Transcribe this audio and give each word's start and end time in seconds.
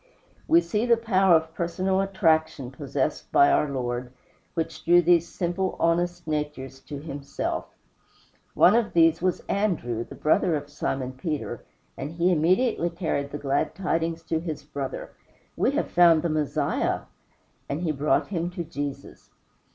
We 0.47 0.61
see 0.61 0.87
the 0.87 0.97
power 0.97 1.35
of 1.35 1.53
personal 1.53 2.01
attraction 2.01 2.71
possessed 2.71 3.31
by 3.31 3.51
our 3.51 3.69
Lord, 3.69 4.11
which 4.55 4.83
drew 4.83 4.99
these 4.99 5.27
simple, 5.29 5.77
honest 5.79 6.25
natures 6.25 6.79
to 6.85 6.97
himself. 6.97 7.65
One 8.55 8.75
of 8.75 8.93
these 8.93 9.21
men 9.21 9.27
was 9.27 9.41
Andrew, 9.47 10.03
the 10.03 10.15
brother 10.15 10.55
of 10.55 10.71
Simon 10.71 11.11
Peter, 11.11 11.63
and 11.95 12.13
he 12.13 12.31
immediately 12.31 12.89
carried 12.89 13.29
the 13.29 13.37
glad 13.37 13.75
tidings 13.75 14.23
to 14.23 14.39
his 14.39 14.63
brother, 14.63 15.11
"We 15.55 15.69
have 15.73 15.91
found 15.91 16.23
the 16.23 16.29
Messiah;" 16.29 17.01
and 17.69 17.81
he 17.81 17.91
brought 17.91 18.29
him 18.29 18.49
to 18.49 18.63
Jesus. 18.63 19.29